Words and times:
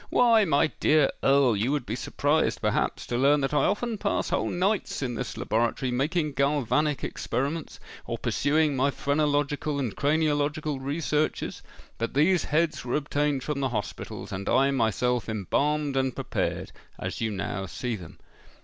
"Why, 0.09 0.45
my 0.45 0.65
dear 0.79 1.11
Earl, 1.21 1.55
you 1.55 1.71
would 1.73 1.85
be 1.85 1.95
surprised, 1.95 2.59
perhaps, 2.59 3.05
to 3.05 3.19
learn 3.19 3.39
that 3.41 3.53
I 3.53 3.65
often 3.65 3.99
pass 3.99 4.29
whole 4.29 4.49
nights 4.49 5.03
in 5.03 5.13
this 5.13 5.37
laboratory, 5.37 5.91
making 5.91 6.31
galvanic 6.33 7.03
experiments, 7.03 7.79
or 8.07 8.17
pursuing 8.17 8.75
my 8.75 8.89
phrenological 8.89 9.77
and 9.77 9.95
craniological 9.95 10.79
researches. 10.83 11.61
But 11.99 12.15
these 12.15 12.45
heads 12.45 12.83
were 12.83 12.95
obtained 12.95 13.43
from 13.43 13.59
the 13.59 13.69
hospitals, 13.69 14.31
and 14.31 14.49
I 14.49 14.71
myself 14.71 15.29
embalmed 15.29 15.95
and 15.95 16.15
prepared, 16.15 16.71
as 16.97 17.21
you 17.21 17.29
now 17.29 17.67
see 17.67 17.95
them." 17.95 18.17